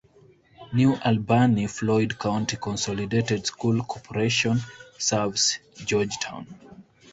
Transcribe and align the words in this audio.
New 0.73 0.95
Albany-Floyd 0.95 2.17
County 2.17 2.57
Consolidated 2.59 3.45
School 3.45 3.83
Corporation 3.83 4.59
serves 4.97 5.59
Georgetown. 5.75 6.47